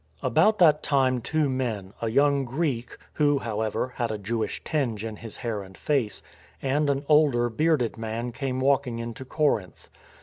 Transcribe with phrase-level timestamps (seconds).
[0.23, 5.17] About that time two men— a young Greek (who, however, had a Jewish tinge in
[5.17, 6.23] his hair and face)
[6.59, 9.91] and an older bearded man came walking into Corinth.